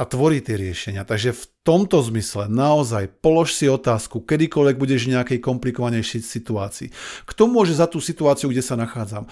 a 0.00 0.08
tvorí 0.08 0.40
tie 0.40 0.56
riešenia. 0.56 1.04
Takže 1.04 1.36
v 1.36 1.44
tomto 1.60 2.00
zmysle 2.00 2.48
naozaj 2.48 3.20
polož 3.20 3.52
si 3.52 3.68
otázku, 3.68 4.24
kedykoľvek 4.24 4.80
budeš 4.80 5.04
v 5.04 5.20
nejakej 5.20 5.38
komplikovanejšej 5.44 6.24
situácii. 6.24 6.88
Kto 7.28 7.44
môže 7.44 7.76
za 7.76 7.84
tú 7.84 8.00
situáciu, 8.00 8.48
kde 8.48 8.64
sa 8.64 8.80
nachádzam? 8.80 9.28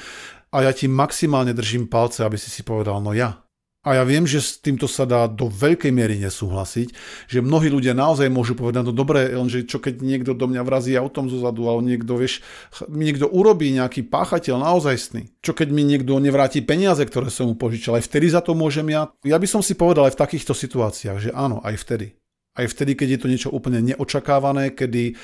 A 0.53 0.69
ja 0.69 0.73
ti 0.77 0.85
maximálne 0.85 1.57
držím 1.57 1.89
palce, 1.89 2.21
aby 2.21 2.37
si 2.37 2.53
si 2.53 2.61
povedal, 2.61 3.01
no 3.01 3.17
ja. 3.17 3.48
A 3.87 3.95
ja 3.95 4.03
viem, 4.03 4.27
že 4.27 4.43
s 4.43 4.59
týmto 4.59 4.91
sa 4.91 5.07
dá 5.07 5.31
do 5.31 5.47
veľkej 5.47 5.95
miery 5.95 6.19
nesúhlasiť, 6.19 6.91
že 7.31 7.39
mnohí 7.39 7.71
ľudia 7.71 7.95
naozaj 7.95 8.27
môžu 8.27 8.59
povedať, 8.59 8.91
no 8.91 8.93
dobre, 8.93 9.31
lenže 9.31 9.71
čo 9.71 9.79
keď 9.79 10.03
niekto 10.03 10.35
do 10.35 10.51
mňa 10.51 10.67
vrazí 10.67 10.99
autom 10.99 11.31
zo 11.31 11.39
zadu, 11.39 11.71
alebo 11.71 11.87
niekto, 11.87 12.19
vieš, 12.19 12.43
niekto 12.91 13.31
urobí 13.31 13.71
nejaký 13.71 14.11
páchateľ 14.11 14.67
naozajstný. 14.67 15.31
Čo 15.41 15.55
keď 15.55 15.71
mi 15.71 15.87
niekto 15.87 16.19
nevráti 16.19 16.59
peniaze, 16.59 17.07
ktoré 17.07 17.31
som 17.31 17.47
mu 17.47 17.55
požičal, 17.55 18.03
aj 18.03 18.11
vtedy 18.11 18.27
za 18.35 18.43
to 18.43 18.59
môžem 18.59 18.91
ja. 18.91 19.15
Ja 19.23 19.39
by 19.39 19.47
som 19.47 19.63
si 19.63 19.79
povedal 19.79 20.11
aj 20.11 20.19
v 20.19 20.23
takýchto 20.27 20.59
situáciách, 20.59 21.19
že 21.23 21.31
áno, 21.31 21.63
aj 21.63 21.79
vtedy. 21.79 22.19
Aj 22.59 22.67
vtedy, 22.67 22.99
keď 22.99 23.09
je 23.15 23.21
to 23.23 23.31
niečo 23.31 23.51
úplne 23.55 23.79
neočakávané, 23.95 24.75
kedy 24.75 25.15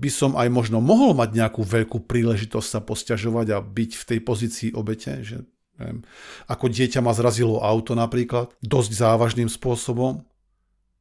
by 0.00 0.10
som 0.10 0.34
aj 0.34 0.50
možno 0.50 0.82
mohol 0.82 1.14
mať 1.14 1.38
nejakú 1.38 1.62
veľkú 1.62 2.02
príležitosť 2.08 2.66
sa 2.66 2.80
posťažovať 2.82 3.46
a 3.54 3.62
byť 3.62 3.90
v 3.94 4.06
tej 4.10 4.18
pozícii 4.24 4.68
obete, 4.74 5.22
že 5.22 5.46
Neviem, 5.80 6.04
ako 6.44 6.68
dieťa 6.68 7.00
ma 7.00 7.16
zrazilo 7.16 7.64
auto 7.64 7.96
napríklad, 7.96 8.52
dosť 8.60 8.90
závažným 9.00 9.48
spôsobom. 9.48 10.20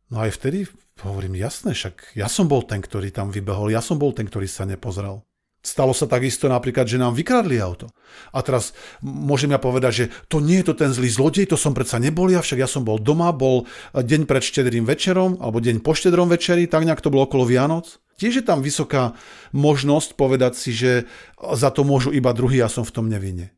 No 0.10 0.16
aj 0.24 0.40
vtedy 0.40 0.72
hovorím, 1.04 1.36
jasné, 1.36 1.76
však 1.76 2.16
ja 2.16 2.32
som 2.32 2.48
bol 2.48 2.64
ten, 2.64 2.80
ktorý 2.80 3.12
tam 3.12 3.28
vybehol, 3.28 3.70
ja 3.70 3.84
som 3.84 4.00
bol 4.00 4.16
ten, 4.16 4.26
ktorý 4.26 4.48
sa 4.48 4.64
nepozrel. 4.64 5.20
Stalo 5.60 5.92
sa 5.92 6.08
takisto 6.08 6.48
napríklad, 6.48 6.88
že 6.88 6.96
nám 6.96 7.12
vykradli 7.20 7.60
auto. 7.60 7.92
A 8.32 8.40
teraz 8.40 8.72
môžem 9.04 9.52
ja 9.52 9.60
povedať, 9.60 9.92
že 9.92 10.06
to 10.32 10.40
nie 10.40 10.64
je 10.64 10.72
to 10.72 10.76
ten 10.80 10.96
zlý 10.96 11.12
zlodej, 11.12 11.52
to 11.52 11.60
som 11.60 11.76
predsa 11.76 12.00
nebol 12.00 12.32
ja, 12.32 12.40
však 12.40 12.64
ja 12.64 12.70
som 12.72 12.88
bol 12.88 12.96
doma, 12.96 13.36
bol 13.36 13.68
deň 13.92 14.24
pred 14.24 14.40
štedrým 14.40 14.88
večerom, 14.88 15.44
alebo 15.44 15.60
deň 15.60 15.84
po 15.84 15.92
štedrom 15.92 16.32
večeri, 16.32 16.64
tak 16.64 16.88
nejak 16.88 17.04
to 17.04 17.12
bolo 17.12 17.28
okolo 17.28 17.44
Vianoc. 17.44 18.00
Tiež 18.16 18.40
je 18.40 18.46
tam 18.48 18.64
vysoká 18.64 19.20
možnosť 19.52 20.16
povedať 20.16 20.56
si, 20.56 20.72
že 20.72 21.12
za 21.36 21.76
to 21.76 21.84
môžu 21.84 22.16
iba 22.16 22.32
druhý, 22.32 22.64
ja 22.64 22.72
som 22.72 22.88
v 22.88 22.96
tom 22.96 23.12
nevinne. 23.12 23.52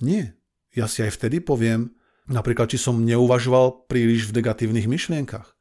Nie 0.00 0.32
ja 0.74 0.86
si 0.90 1.02
aj 1.02 1.14
vtedy 1.16 1.40
poviem, 1.40 1.94
napríklad, 2.28 2.70
či 2.70 2.78
som 2.78 3.02
neuvažoval 3.02 3.88
príliš 3.90 4.30
v 4.30 4.42
negatívnych 4.42 4.90
myšlienkach. 4.90 5.54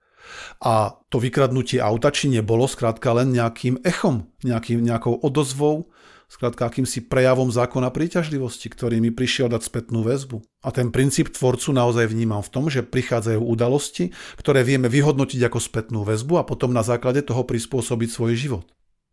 A 0.63 0.97
to 1.11 1.19
vykradnutie 1.19 1.83
auta, 1.83 2.09
či 2.09 2.31
nebolo 2.31 2.65
skrátka 2.65 3.11
len 3.13 3.35
nejakým 3.35 3.83
echom, 3.83 4.31
nejakým, 4.41 4.81
nejakou 4.81 5.19
odozvou 5.19 5.93
skrátka 6.33 6.65
akýmsi 6.65 7.05
prejavom 7.05 7.53
zákona 7.53 7.93
príťažlivosti, 7.93 8.65
ktorý 8.73 8.97
mi 8.97 9.13
prišiel 9.13 9.53
dať 9.53 9.69
spätnú 9.69 10.01
väzbu. 10.01 10.41
A 10.65 10.73
ten 10.73 10.89
princíp 10.89 11.29
tvorcu 11.29 11.77
naozaj 11.77 12.09
vnímam 12.09 12.41
v 12.41 12.49
tom, 12.49 12.65
že 12.73 12.81
prichádzajú 12.81 13.37
udalosti, 13.37 14.09
ktoré 14.41 14.65
vieme 14.65 14.89
vyhodnotiť 14.89 15.45
ako 15.45 15.59
spätnú 15.61 16.01
väzbu 16.01 16.41
a 16.41 16.47
potom 16.47 16.73
na 16.73 16.81
základe 16.81 17.21
toho 17.21 17.45
prispôsobiť 17.45 18.09
svoj 18.09 18.33
život. 18.33 18.65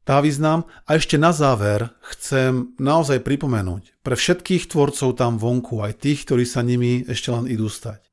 Tá 0.05 0.25
význam 0.25 0.67
a 0.89 0.97
ešte 0.97 1.21
na 1.21 1.31
záver 1.31 1.93
chcem 2.15 2.73
naozaj 2.81 3.21
pripomenúť 3.21 4.01
pre 4.01 4.17
všetkých 4.17 4.67
tvorcov 4.67 5.15
tam 5.15 5.37
vonku, 5.37 5.85
aj 5.85 6.03
tých, 6.03 6.25
ktorí 6.25 6.49
sa 6.49 6.65
nimi 6.65 7.05
ešte 7.05 7.29
len 7.31 7.47
idú 7.47 7.69
stať 7.69 8.11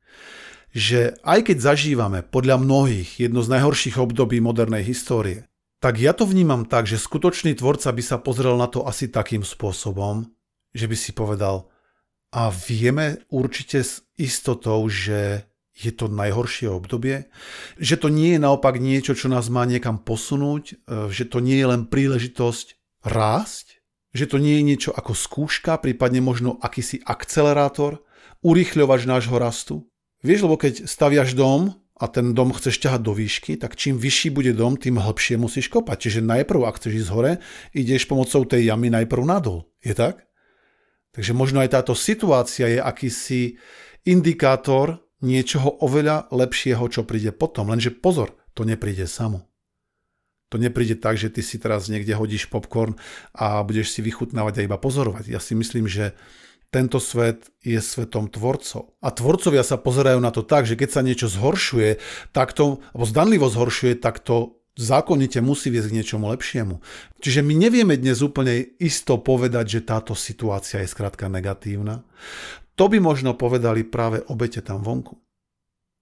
že 0.77 1.17
aj 1.25 1.50
keď 1.50 1.58
zažívame 1.58 2.22
podľa 2.22 2.62
mnohých 2.62 3.17
jedno 3.17 3.41
z 3.41 3.50
najhorších 3.50 3.98
období 3.98 4.38
modernej 4.38 4.86
histórie, 4.86 5.50
tak 5.82 5.98
ja 5.98 6.13
to 6.13 6.29
vnímam 6.29 6.70
tak, 6.70 6.86
že 6.86 7.01
skutočný 7.01 7.58
tvorca 7.58 7.89
by 7.89 8.03
sa 8.06 8.22
pozrel 8.22 8.53
na 8.62 8.70
to 8.70 8.86
asi 8.86 9.10
takým 9.10 9.41
spôsobom, 9.41 10.29
že 10.77 10.86
by 10.86 10.94
si 10.94 11.17
povedal, 11.17 11.65
a 12.29 12.53
vieme 12.53 13.25
určite 13.34 13.82
s 13.82 14.06
istotou, 14.22 14.86
že 14.86 15.50
je 15.77 15.93
to 15.93 16.10
najhoršie 16.10 16.74
obdobie, 16.74 17.29
že 17.77 18.01
to 18.01 18.10
nie 18.10 18.34
je 18.36 18.41
naopak 18.41 18.81
niečo, 18.81 19.13
čo 19.13 19.29
nás 19.29 19.46
má 19.53 19.62
niekam 19.69 20.01
posunúť, 20.01 20.63
e, 20.74 20.75
že 21.13 21.29
to 21.29 21.38
nie 21.38 21.62
je 21.62 21.67
len 21.69 21.86
príležitosť 21.86 22.98
rásť, 23.05 23.77
že 24.17 24.25
to 24.25 24.41
nie 24.41 24.57
je 24.57 24.63
niečo 24.74 24.91
ako 24.91 25.13
skúška, 25.13 25.77
prípadne 25.77 26.19
možno 26.25 26.57
akýsi 26.57 26.98
akcelerátor, 27.05 28.01
urýchľovač 28.41 29.05
nášho 29.05 29.38
rastu, 29.38 29.86
Vieš, 30.25 30.50
lebo 30.50 30.57
keď 30.57 30.89
staviaš 30.89 31.38
dom 31.38 31.77
a 31.98 32.05
ten 32.10 32.34
dom 32.34 32.50
chceš 32.53 32.81
ťahať 32.81 33.01
do 33.05 33.13
výšky, 33.13 33.57
tak 33.57 33.77
čím 33.77 34.01
vyšší 34.01 34.34
bude 34.34 34.53
dom, 34.53 34.77
tým 34.77 34.98
hlbšie 34.98 35.38
musíš 35.38 35.69
kopať. 35.69 36.10
Čiže 36.10 36.25
najprv, 36.25 36.65
ak 36.65 36.77
chceš 36.81 37.05
ísť 37.05 37.12
hore, 37.13 37.31
ideš 37.74 38.10
pomocou 38.10 38.46
tej 38.46 38.69
jamy 38.69 38.89
najprv 38.89 39.24
nadol. 39.25 39.69
Je 39.81 39.93
tak? 39.93 40.25
Takže 41.13 41.34
možno 41.34 41.62
aj 41.62 41.74
táto 41.74 41.93
situácia 41.98 42.69
je 42.69 42.79
akýsi 42.81 43.41
indikátor 44.05 45.01
niečoho 45.21 45.81
oveľa 45.81 46.29
lepšieho, 46.29 46.83
čo 46.89 47.01
príde 47.07 47.33
potom. 47.33 47.74
Lenže 47.74 47.93
pozor, 47.93 48.38
to 48.53 48.65
nepríde 48.65 49.09
samo. 49.09 49.45
To 50.47 50.55
nepríde 50.55 50.95
tak, 50.95 51.19
že 51.19 51.27
ty 51.27 51.43
si 51.43 51.59
teraz 51.59 51.91
niekde 51.91 52.15
hodíš 52.15 52.47
popcorn 52.47 52.95
a 53.36 53.59
budeš 53.67 53.91
si 53.91 54.00
vychutnávať 54.00 54.63
a 54.63 54.65
iba 54.65 54.79
pozorovať. 54.79 55.27
Ja 55.27 55.43
si 55.43 55.59
myslím, 55.59 55.91
že 55.91 56.15
tento 56.71 57.00
svet 57.00 57.51
je 57.63 57.79
svetom 57.79 58.31
tvorcov. 58.31 58.95
A 59.03 59.12
tvorcovia 59.12 59.63
sa 59.63 59.79
pozerajú 59.79 60.19
na 60.19 60.31
to 60.31 60.43
tak, 60.43 60.67
že 60.67 60.79
keď 60.79 60.89
sa 60.91 61.01
niečo 61.03 61.27
zhoršuje, 61.31 62.00
tak 62.31 62.55
to, 62.55 62.79
alebo 62.95 63.05
zdanlivo 63.07 63.47
zhoršuje, 63.47 64.00
tak 64.00 64.24
to 64.24 64.59
zákonite 64.77 65.41
musí 65.41 65.74
viesť 65.74 65.89
k 65.91 65.97
niečomu 66.00 66.31
lepšiemu. 66.31 66.79
Čiže 67.19 67.41
my 67.41 67.53
nevieme 67.57 67.95
dnes 67.97 68.21
úplne 68.21 68.62
isto 68.77 69.17
povedať, 69.19 69.79
že 69.79 69.88
táto 69.89 70.13
situácia 70.13 70.79
je 70.83 70.91
skrátka 70.91 71.27
negatívna. 71.27 72.05
To 72.77 72.86
by 72.86 73.01
možno 73.01 73.34
povedali 73.34 73.81
práve 73.84 74.22
obete 74.29 74.62
tam 74.62 74.86
vonku. 74.86 75.17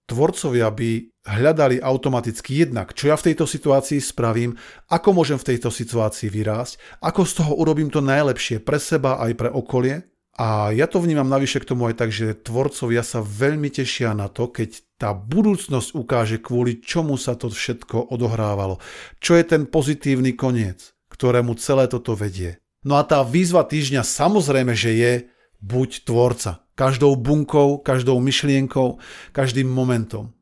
Tvorcovia 0.06 0.70
by 0.70 0.90
hľadali 1.26 1.82
automaticky 1.82 2.62
jednak, 2.62 2.94
čo 2.94 3.10
ja 3.10 3.18
v 3.18 3.32
tejto 3.32 3.42
situácii 3.42 3.98
spravím, 3.98 4.54
ako 4.86 5.10
môžem 5.10 5.34
v 5.34 5.56
tejto 5.56 5.74
situácii 5.74 6.30
vyrásť, 6.30 7.02
ako 7.02 7.26
z 7.26 7.32
toho 7.42 7.52
urobím 7.58 7.90
to 7.90 7.98
najlepšie 7.98 8.62
pre 8.62 8.78
seba 8.78 9.18
aj 9.18 9.32
pre 9.34 9.50
okolie, 9.50 10.06
a 10.36 10.68
ja 10.68 10.84
to 10.84 11.00
vnímam 11.00 11.32
navyše 11.32 11.64
k 11.64 11.72
tomu 11.72 11.88
aj 11.88 11.96
tak, 11.96 12.12
že 12.12 12.36
tvorcovia 12.36 13.00
sa 13.00 13.24
veľmi 13.24 13.72
tešia 13.72 14.12
na 14.12 14.28
to, 14.28 14.52
keď 14.52 14.84
tá 15.00 15.16
budúcnosť 15.16 15.96
ukáže, 15.96 16.44
kvôli 16.44 16.84
čomu 16.84 17.16
sa 17.16 17.40
to 17.40 17.48
všetko 17.48 18.12
odohrávalo. 18.12 18.76
Čo 19.16 19.40
je 19.40 19.44
ten 19.48 19.64
pozitívny 19.64 20.36
koniec, 20.36 20.92
ktorému 21.08 21.56
celé 21.56 21.88
toto 21.88 22.12
vedie. 22.12 22.60
No 22.84 23.00
a 23.00 23.02
tá 23.08 23.24
výzva 23.24 23.64
týždňa 23.64 24.04
samozrejme, 24.04 24.76
že 24.76 24.92
je 24.92 25.12
buď 25.60 26.08
tvorca. 26.08 26.64
Každou 26.76 27.16
bunkou, 27.16 27.80
každou 27.80 28.20
myšlienkou, 28.20 29.00
každým 29.32 29.68
momentom. 29.68 30.32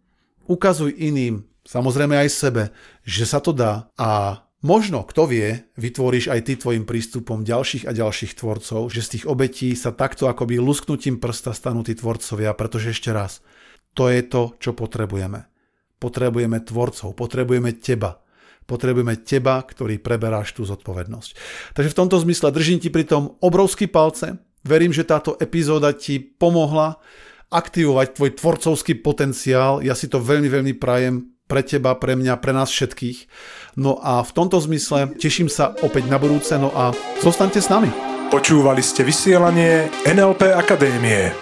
Ukazuj 0.51 0.93
iným, 0.99 1.47
samozrejme 1.63 2.19
aj 2.19 2.29
sebe, 2.31 2.63
že 3.07 3.25
sa 3.25 3.39
to 3.39 3.55
dá 3.55 3.89
a 3.95 4.43
Možno, 4.65 5.05
kto 5.05 5.29
vie, 5.29 5.69
vytvoríš 5.77 6.33
aj 6.33 6.41
ty 6.49 6.57
tvojim 6.57 6.89
prístupom 6.89 7.45
ďalších 7.45 7.85
a 7.85 7.93
ďalších 7.93 8.33
tvorcov, 8.33 8.89
že 8.89 9.05
z 9.05 9.09
tých 9.13 9.25
obetí 9.29 9.77
sa 9.77 9.93
takto 9.93 10.25
akoby 10.25 10.57
lusknutím 10.57 11.21
prsta 11.21 11.53
stanú 11.53 11.85
tí 11.85 11.93
tvorcovia, 11.93 12.57
pretože 12.57 12.97
ešte 12.97 13.13
raz, 13.13 13.45
to 13.93 14.09
je 14.09 14.25
to, 14.25 14.57
čo 14.57 14.73
potrebujeme. 14.73 15.45
Potrebujeme 16.01 16.65
tvorcov, 16.65 17.13
potrebujeme 17.13 17.77
teba. 17.77 18.25
Potrebujeme 18.65 19.21
teba, 19.21 19.61
ktorý 19.61 20.01
preberáš 20.01 20.57
tú 20.57 20.65
zodpovednosť. 20.65 21.31
Takže 21.77 21.93
v 21.93 21.99
tomto 22.01 22.17
zmysle 22.25 22.49
držím 22.49 22.81
ti 22.81 22.89
pri 22.89 23.05
tom 23.05 23.37
obrovský 23.45 23.85
palce. 23.85 24.41
Verím, 24.65 24.97
že 24.97 25.05
táto 25.05 25.37
epizóda 25.37 25.93
ti 25.93 26.17
pomohla 26.19 26.97
aktivovať 27.53 28.17
tvoj 28.17 28.31
tvorcovský 28.41 29.05
potenciál. 29.05 29.85
Ja 29.85 29.93
si 29.95 30.09
to 30.09 30.19
veľmi, 30.19 30.49
veľmi 30.49 30.75
prajem 30.81 31.29
pre 31.45 31.61
teba, 31.63 31.95
pre 31.95 32.17
mňa, 32.17 32.37
pre 32.41 32.53
nás 32.57 32.73
všetkých. 32.73 33.29
No 33.77 34.01
a 34.01 34.25
v 34.25 34.33
tomto 34.33 34.57
zmysle 34.59 35.13
teším 35.21 35.53
sa 35.53 35.77
opäť 35.85 36.09
na 36.09 36.17
budúce, 36.17 36.57
no 36.57 36.73
a 36.73 36.97
zostaňte 37.21 37.61
s 37.61 37.69
nami. 37.69 37.93
Počúvali 38.33 38.81
ste 38.83 39.05
vysielanie 39.05 39.93
NLP 40.09 40.57
Akadémie. 40.57 41.37